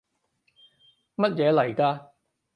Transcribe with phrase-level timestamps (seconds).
[1.15, 2.07] 乜嘢嚟㗎？